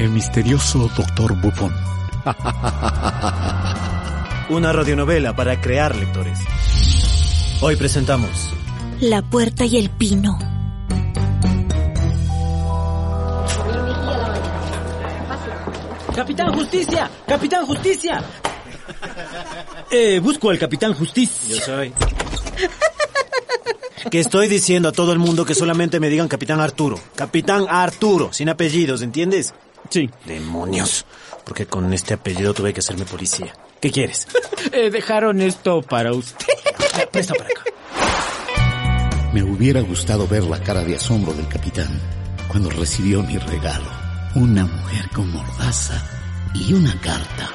[0.00, 1.70] El misterioso Doctor Buffon.
[4.48, 6.38] Una radionovela para crear lectores.
[7.60, 8.30] Hoy presentamos
[9.00, 10.38] La puerta y el pino.
[16.16, 17.10] ¡Capitán Justicia!
[17.26, 18.24] ¡Capitán Justicia!
[19.90, 21.56] Eh, busco al Capitán Justicia.
[21.56, 21.92] Yo soy.
[24.10, 26.98] Que estoy diciendo a todo el mundo que solamente me digan Capitán Arturo.
[27.16, 29.52] Capitán Arturo, sin apellidos, ¿entiendes?
[29.90, 30.08] Sí.
[30.24, 31.04] Demonios.
[31.44, 33.52] Porque con este apellido tuve que hacerme policía.
[33.80, 34.26] ¿Qué quieres?
[34.72, 36.46] Eh, dejaron esto para usted.
[37.10, 37.62] Presta para acá.
[39.32, 41.88] Me hubiera gustado ver la cara de asombro del capitán
[42.46, 43.90] cuando recibió mi regalo.
[44.34, 46.04] Una mujer con mordaza
[46.54, 47.50] y una carta.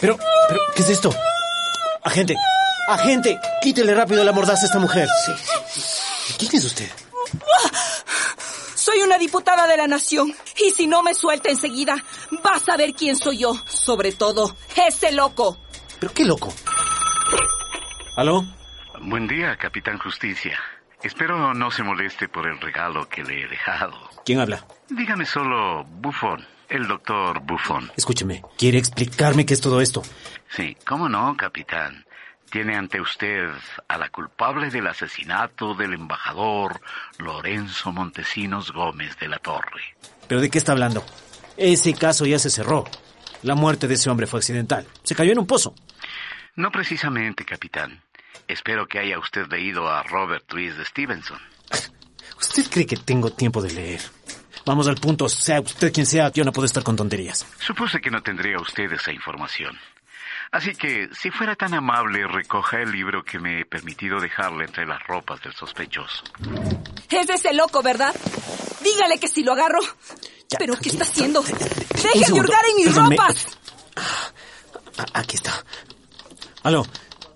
[0.00, 0.16] Pero,
[0.48, 1.14] pero, ¿qué es esto?
[2.02, 2.34] Agente,
[2.88, 5.06] agente, quítele rápido la mordaza a esta mujer.
[6.38, 6.88] ¿Quién es usted?
[9.08, 10.34] Una diputada de la nación.
[10.58, 11.96] Y si no me suelta enseguida,
[12.44, 13.54] vas a ver quién soy yo.
[13.64, 14.54] Sobre todo,
[14.86, 15.56] ese loco.
[15.98, 16.52] ¿Pero qué loco?
[18.18, 18.44] ¿Aló?
[19.00, 20.60] Buen día, Capitán Justicia.
[21.02, 23.96] Espero no se moleste por el regalo que le he dejado.
[24.26, 24.66] ¿Quién habla?
[24.90, 27.90] Dígame solo Bufón, el doctor Bufón.
[27.96, 30.02] Escúcheme, ¿quiere explicarme qué es todo esto?
[30.50, 32.04] Sí, ¿cómo no, capitán?
[32.50, 33.50] Tiene ante usted
[33.88, 36.80] a la culpable del asesinato del embajador
[37.18, 39.96] Lorenzo Montesinos Gómez de la Torre.
[40.26, 41.04] ¿Pero de qué está hablando?
[41.56, 42.84] Ese caso ya se cerró.
[43.42, 44.86] La muerte de ese hombre fue accidental.
[45.02, 45.74] Se cayó en un pozo.
[46.56, 48.02] No precisamente, capitán.
[48.46, 51.38] Espero que haya usted leído a Robert Louis Stevenson.
[52.40, 54.00] ¿Usted cree que tengo tiempo de leer?
[54.64, 57.46] Vamos al punto, sea usted quien sea, yo no puedo estar con tonterías.
[57.58, 59.78] Supuse que no tendría usted esa información.
[60.50, 64.86] Así que, si fuera tan amable, recoja el libro que me he permitido dejarle entre
[64.86, 66.24] las ropas del sospechoso.
[67.10, 68.14] Es de ese loco, ¿verdad?
[68.82, 69.80] Dígale que si lo agarro.
[70.48, 71.42] Ya, ¿Pero qué está haciendo?
[71.42, 73.58] ¡Deje de hurgar en mis déjame- ropas!
[73.96, 75.52] Ah, Aquí está.
[76.62, 76.86] Aló,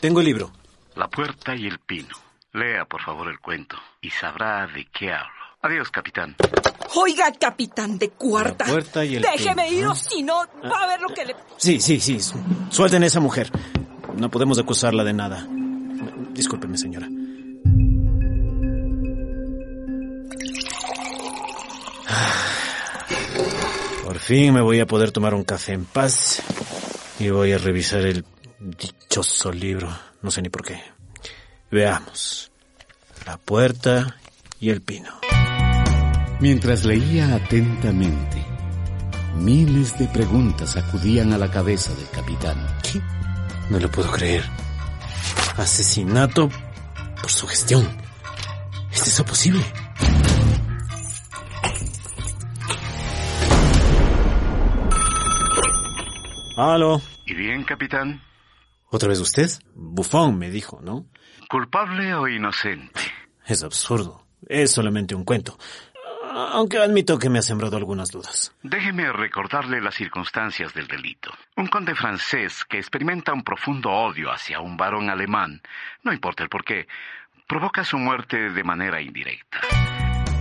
[0.00, 0.52] tengo el libro.
[0.96, 2.14] La puerta y el pino.
[2.52, 5.30] Lea, por favor, el cuento y sabrá de qué hablo.
[5.62, 6.34] Adiós, capitán.
[6.94, 8.64] Oiga, capitán de cuarta.
[8.66, 9.94] La puerta y el Déjeme ir, ¿ah?
[9.94, 11.36] si no, va a ver lo que le...
[11.56, 12.18] Sí, sí, sí.
[12.70, 13.50] Suelten a esa mujer.
[14.16, 15.46] No podemos acusarla de nada.
[16.32, 17.08] Discúlpeme, señora.
[24.04, 26.42] Por fin me voy a poder tomar un café en paz
[27.18, 28.24] y voy a revisar el
[28.60, 29.88] dichoso libro.
[30.22, 30.80] No sé ni por qué.
[31.70, 32.50] Veamos.
[33.26, 34.16] La puerta
[34.60, 35.10] y el pino.
[36.38, 38.44] Mientras leía atentamente,
[39.36, 42.56] miles de preguntas acudían a la cabeza del capitán.
[42.82, 43.00] ¿Qué?
[43.70, 44.44] No lo puedo creer.
[45.56, 46.50] Asesinato
[47.22, 47.88] por sugestión.
[48.92, 49.64] ¿Es eso posible?
[56.58, 57.00] Aló.
[57.24, 58.20] ¿Y bien, capitán?
[58.90, 59.50] ¿Otra vez usted?
[59.74, 61.06] Bufón me dijo, ¿no?
[61.48, 63.00] ¿Culpable o inocente?
[63.46, 64.26] Es absurdo.
[64.46, 65.58] Es solamente un cuento.
[66.38, 68.52] Aunque admito que me ha sembrado algunas dudas.
[68.62, 71.30] Déjeme recordarle las circunstancias del delito.
[71.56, 75.62] Un conde francés que experimenta un profundo odio hacia un varón alemán,
[76.02, 76.88] no importa el por qué,
[77.46, 79.60] provoca su muerte de manera indirecta.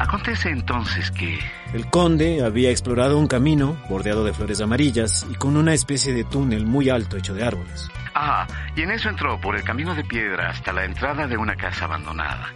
[0.00, 1.38] Acontece entonces que...
[1.72, 6.24] El conde había explorado un camino bordeado de flores amarillas y con una especie de
[6.24, 7.88] túnel muy alto hecho de árboles.
[8.14, 11.54] Ah, y en eso entró por el camino de piedra hasta la entrada de una
[11.54, 12.52] casa abandonada.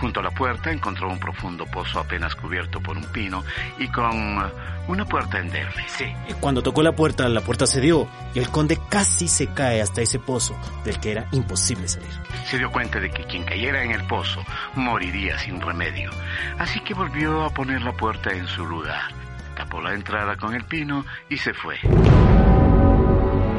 [0.00, 3.42] Junto a la puerta encontró un profundo pozo apenas cubierto por un pino
[3.78, 4.52] y con eh,
[4.88, 5.84] una puerta endeble.
[5.88, 6.04] Sí.
[6.28, 10.02] Y Cuando tocó la puerta, la puerta cedió y el conde casi se cae hasta
[10.02, 12.10] ese pozo del que era imposible salir.
[12.44, 16.10] Se dio cuenta de que quien cayera en el pozo moriría sin remedio.
[16.58, 19.12] Así que volvió a poner la puerta en su lugar.
[19.56, 21.76] Tapó la entrada con el pino y se fue.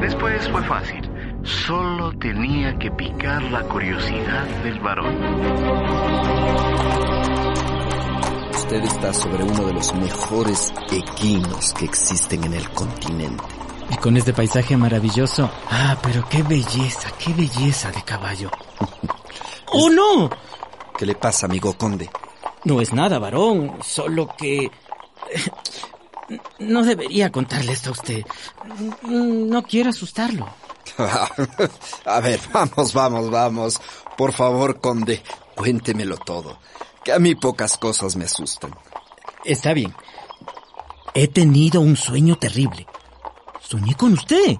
[0.00, 1.07] Después fue fácil.
[1.44, 5.16] Solo tenía que picar la curiosidad del varón.
[8.54, 13.44] Usted está sobre uno de los mejores equinos que existen en el continente.
[13.90, 15.48] Y con este paisaje maravilloso.
[15.70, 18.50] Ah, pero qué belleza, qué belleza de caballo.
[19.72, 20.28] ¡Oh, no!
[20.98, 22.10] ¿Qué le pasa, amigo conde?
[22.64, 23.78] No es nada, varón.
[23.82, 24.70] Solo que...
[26.58, 28.24] No debería contarle esto a usted.
[29.02, 30.46] No quiero asustarlo.
[32.04, 33.80] a ver, vamos, vamos, vamos.
[34.16, 35.22] Por favor, conde,
[35.54, 36.58] cuéntemelo todo.
[37.04, 38.74] Que a mí pocas cosas me asustan.
[39.44, 39.94] Está bien.
[41.14, 42.86] He tenido un sueño terrible.
[43.60, 44.56] Soñé con usted.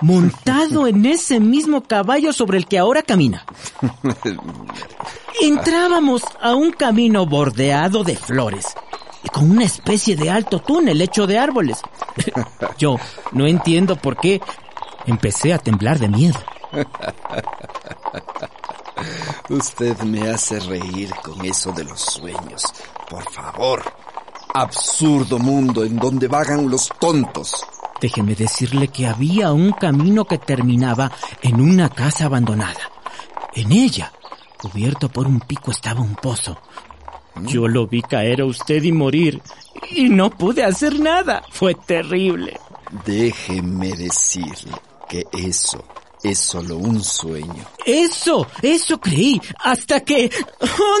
[0.00, 3.44] montado en ese mismo caballo sobre el que ahora camina.
[5.40, 8.66] Entrábamos a un camino bordeado de flores
[9.22, 11.80] y con una especie de alto túnel hecho de árboles.
[12.78, 12.96] Yo
[13.32, 14.40] no entiendo por qué
[15.08, 16.38] empecé a temblar de miedo.
[19.48, 22.62] Usted me hace reír con eso de los sueños.
[23.08, 23.82] Por favor.
[24.54, 27.64] Absurdo mundo en donde vagan los tontos.
[28.00, 31.10] Déjeme decirle que había un camino que terminaba
[31.42, 32.90] en una casa abandonada.
[33.54, 34.12] En ella,
[34.60, 36.58] cubierto por un pico, estaba un pozo.
[37.42, 39.40] Yo lo vi caer a usted y morir,
[39.90, 41.42] y no pude hacer nada.
[41.50, 42.58] Fue terrible.
[43.04, 44.72] Déjeme decirle
[45.08, 45.84] que eso
[46.22, 47.64] es solo un sueño.
[47.84, 50.30] Eso, eso creí, hasta que...
[50.60, 50.98] ¡Oh,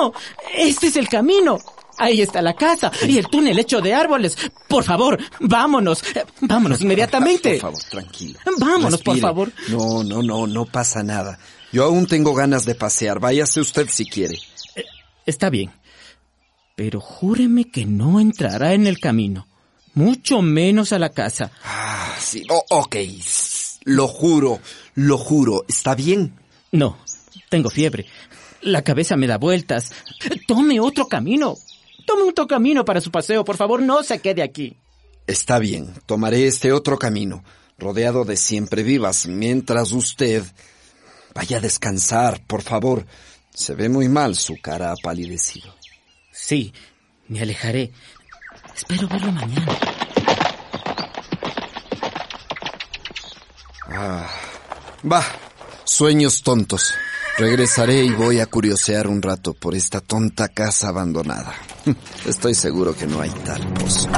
[0.00, 0.12] no!
[0.54, 1.58] Este es el camino.
[1.98, 4.36] Ahí está la casa y el túnel hecho de árboles.
[4.68, 6.02] Por favor, vámonos.
[6.40, 7.54] Vámonos inmediatamente.
[7.54, 8.38] Por favor, tranquilo.
[8.58, 9.52] Vámonos, por favor.
[9.68, 11.40] No, no, no, no pasa nada.
[11.72, 13.18] Yo aún tengo ganas de pasear.
[13.18, 14.38] Váyase usted si quiere.
[15.26, 15.72] Está bien.
[16.76, 19.48] Pero júreme que no entrará en el camino.
[19.94, 21.50] Mucho menos a la casa.
[21.64, 22.44] Ah, sí.
[22.48, 22.96] Oh, ok.
[23.88, 24.60] Lo juro,
[24.96, 25.64] lo juro.
[25.66, 26.34] ¿Está bien?
[26.72, 26.98] No,
[27.48, 28.04] tengo fiebre.
[28.60, 29.92] La cabeza me da vueltas.
[30.46, 31.56] Tome otro camino.
[32.06, 33.46] Tome otro camino para su paseo.
[33.46, 34.76] Por favor, no se quede aquí.
[35.26, 35.94] Está bien.
[36.04, 37.42] Tomaré este otro camino,
[37.78, 40.44] rodeado de siempre vivas, mientras usted
[41.34, 43.06] vaya a descansar, por favor.
[43.54, 45.74] Se ve muy mal, su cara ha palidecido.
[46.30, 46.74] Sí,
[47.26, 47.90] me alejaré.
[48.76, 49.97] Espero verlo mañana.
[53.90, 54.26] Ah,
[55.10, 55.24] va,
[55.84, 56.94] sueños tontos.
[57.38, 61.54] Regresaré y voy a curiosear un rato por esta tonta casa abandonada.
[62.26, 64.08] Estoy seguro que no hay tal pozo.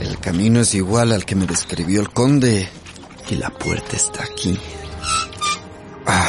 [0.00, 2.68] El camino es igual al que me describió el conde
[3.30, 4.58] y la puerta está aquí.
[6.06, 6.28] Ah,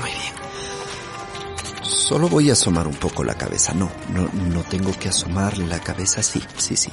[0.00, 1.84] muy bien.
[1.84, 3.72] Solo voy a asomar un poco la cabeza.
[3.74, 6.22] No, no, no tengo que asomarle la cabeza.
[6.22, 6.90] Sí, sí, sí.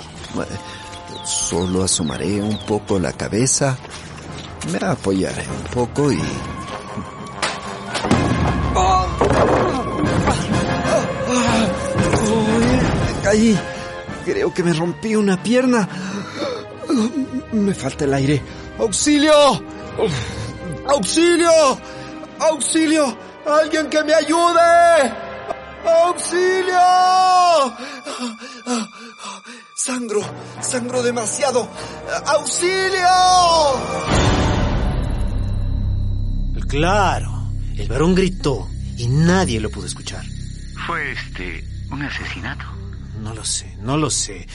[1.25, 3.77] Solo asomaré un poco la cabeza.
[4.69, 6.17] Me apoyaré un poco y...
[13.07, 13.59] Me caí.
[14.25, 15.87] Creo que me rompí una pierna.
[17.51, 18.41] Me falta el aire.
[18.79, 19.33] ¡Auxilio!
[20.87, 21.77] ¡Auxilio!
[22.39, 23.17] ¡Auxilio!
[23.45, 25.13] ¡Alguien que me ayude!
[26.05, 26.79] ¡Auxilio!
[29.75, 30.21] Sangro,
[30.61, 31.67] sangro demasiado.
[32.27, 33.07] ¡Auxilio!
[36.71, 37.29] Claro,
[37.77, 38.65] el varón gritó
[38.97, 40.23] y nadie lo pudo escuchar.
[40.87, 42.63] ¿Fue este un asesinato?
[43.21, 44.47] No lo sé, no lo sé.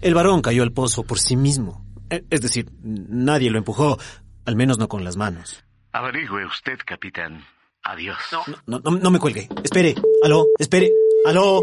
[0.00, 1.84] El varón cayó al pozo por sí mismo.
[2.08, 3.98] Eh, Es decir, nadie lo empujó,
[4.44, 5.64] al menos no con las manos.
[5.90, 7.44] Averigüe usted, capitán.
[7.82, 8.16] Adiós.
[8.66, 9.48] No, no, no me cuelgue.
[9.64, 9.96] Espere.
[10.22, 10.92] Aló, espere.
[11.26, 11.62] Aló.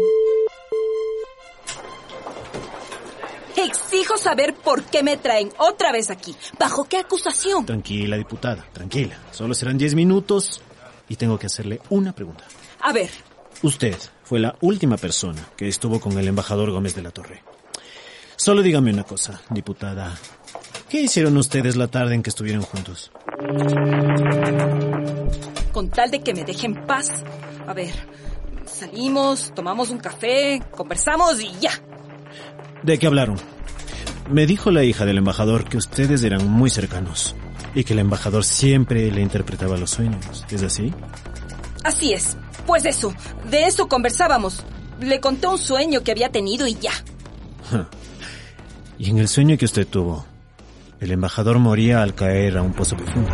[4.16, 6.34] Saber por qué me traen otra vez aquí.
[6.58, 7.66] ¿Bajo qué acusación?
[7.66, 9.18] Tranquila, diputada, tranquila.
[9.32, 10.62] Solo serán diez minutos
[11.08, 12.44] y tengo que hacerle una pregunta.
[12.80, 13.10] A ver,
[13.62, 17.42] Usted fue la última persona que estuvo con el embajador Gómez de la Torre.
[18.36, 20.18] Solo dígame una cosa, diputada.
[20.88, 23.10] ¿Qué hicieron ustedes la tarde en que estuvieron juntos?
[25.72, 27.24] con tal de que me dejen paz.
[27.66, 27.94] A ver,
[28.66, 31.72] salimos, tomamos un café, conversamos y ya.
[32.82, 33.36] ¿De qué hablaron?
[34.30, 37.34] Me dijo la hija del embajador que ustedes eran muy cercanos
[37.74, 40.44] y que el embajador siempre le interpretaba los sueños.
[40.50, 40.92] ¿Es así?
[41.84, 42.36] Así es.
[42.66, 43.12] Pues eso,
[43.50, 44.64] de eso conversábamos.
[45.00, 46.92] Le conté un sueño que había tenido y ya.
[48.98, 50.24] Y en el sueño que usted tuvo,
[51.00, 53.28] el embajador moría al caer a un pozo profundo.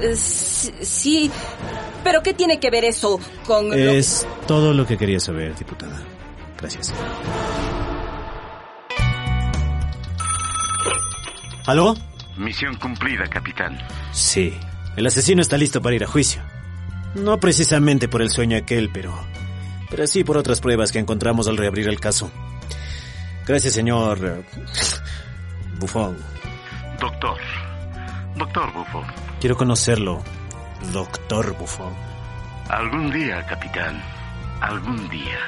[0.00, 1.30] Eh, sí,
[2.04, 3.68] pero ¿qué tiene que ver eso con...
[3.70, 6.00] lo- Es todo lo que quería saber, diputada.
[6.58, 6.92] Gracias.
[11.70, 11.94] ¿Aló?
[12.36, 13.78] Misión cumplida, capitán.
[14.10, 14.58] Sí,
[14.96, 16.42] el asesino está listo para ir a juicio.
[17.14, 19.16] No precisamente por el sueño aquel, pero...
[19.88, 22.28] Pero sí por otras pruebas que encontramos al reabrir el caso.
[23.46, 24.18] Gracias, señor...
[24.20, 24.42] eh,
[25.78, 26.16] Bufón.
[26.98, 27.38] Doctor.
[28.34, 29.04] Doctor Bufo.
[29.38, 30.24] Quiero conocerlo,
[30.92, 31.94] doctor Bufón.
[32.68, 34.02] Algún día, capitán.
[34.60, 35.38] Algún día.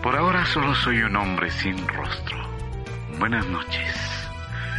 [0.00, 2.38] Por ahora solo soy un hombre sin rostro.
[3.18, 4.19] Buenas noches.